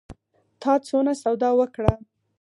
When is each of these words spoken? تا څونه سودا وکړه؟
تا 0.61 0.71
څونه 0.87 1.13
سودا 1.21 1.49
وکړه؟ 1.59 1.93